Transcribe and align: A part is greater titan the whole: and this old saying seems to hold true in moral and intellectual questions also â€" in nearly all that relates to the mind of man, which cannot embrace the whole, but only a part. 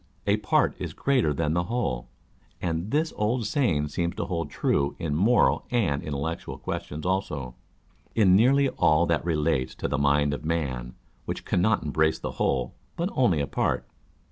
A 0.25 0.37
part 0.37 0.73
is 0.79 0.93
greater 0.93 1.31
titan 1.31 1.53
the 1.53 1.65
whole: 1.65 2.09
and 2.59 2.89
this 2.89 3.13
old 3.17 3.45
saying 3.45 3.89
seems 3.89 4.15
to 4.15 4.25
hold 4.25 4.49
true 4.49 4.95
in 4.97 5.13
moral 5.13 5.63
and 5.69 6.01
intellectual 6.01 6.57
questions 6.57 7.05
also 7.05 7.49
â€" 7.49 7.53
in 8.15 8.35
nearly 8.35 8.67
all 8.67 9.05
that 9.05 9.23
relates 9.23 9.75
to 9.75 9.87
the 9.87 9.99
mind 9.99 10.33
of 10.33 10.43
man, 10.43 10.95
which 11.25 11.45
cannot 11.45 11.83
embrace 11.83 12.17
the 12.17 12.31
whole, 12.41 12.73
but 12.95 13.09
only 13.13 13.41
a 13.41 13.45
part. 13.45 13.87